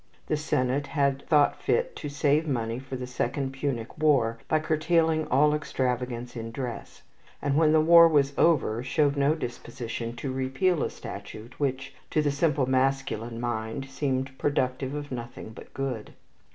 The 0.25 0.35
Senate 0.35 0.87
had 0.87 1.27
thought 1.27 1.61
fit 1.61 1.95
to 1.97 2.09
save 2.09 2.47
money 2.47 2.79
for 2.79 2.95
the 2.95 3.05
second 3.05 3.51
Punic 3.53 3.95
War 3.99 4.39
by 4.47 4.57
curtailing 4.57 5.27
all 5.27 5.53
extravagance 5.53 6.35
in 6.35 6.49
dress; 6.49 7.03
and, 7.39 7.55
when 7.55 7.71
the 7.71 7.79
war 7.81 8.07
was 8.07 8.33
over, 8.35 8.81
showed 8.81 9.15
no 9.15 9.35
disposition 9.35 10.15
to 10.15 10.33
repeal 10.33 10.81
a 10.81 10.89
statute 10.89 11.59
which 11.59 11.93
to 12.09 12.23
the 12.23 12.31
simple 12.31 12.65
masculine 12.65 13.39
mind 13.39 13.91
seemed 13.91 14.35
productive 14.39 14.95
of 14.95 15.11
nothing 15.11 15.49
but 15.49 15.71
good. 15.71 16.13